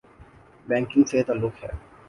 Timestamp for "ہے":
1.63-1.69